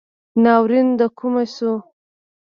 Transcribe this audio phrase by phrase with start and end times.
[0.43, 1.71] ناورین دکومه شو